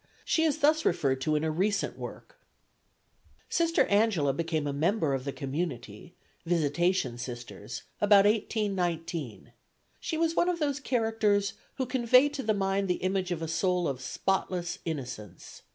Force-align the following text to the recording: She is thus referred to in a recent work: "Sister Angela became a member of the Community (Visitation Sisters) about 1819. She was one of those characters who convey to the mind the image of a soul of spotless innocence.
She 0.25 0.41
is 0.45 0.57
thus 0.57 0.83
referred 0.83 1.21
to 1.21 1.35
in 1.35 1.43
a 1.43 1.51
recent 1.51 1.95
work: 1.95 2.39
"Sister 3.49 3.85
Angela 3.85 4.33
became 4.33 4.65
a 4.65 4.73
member 4.73 5.13
of 5.13 5.25
the 5.25 5.31
Community 5.31 6.15
(Visitation 6.43 7.19
Sisters) 7.19 7.83
about 8.01 8.25
1819. 8.25 9.51
She 9.99 10.17
was 10.17 10.35
one 10.35 10.49
of 10.49 10.57
those 10.57 10.79
characters 10.79 11.53
who 11.75 11.85
convey 11.85 12.29
to 12.29 12.41
the 12.41 12.55
mind 12.55 12.87
the 12.87 12.95
image 13.05 13.29
of 13.31 13.43
a 13.43 13.47
soul 13.47 13.87
of 13.87 14.01
spotless 14.01 14.79
innocence. 14.85 15.61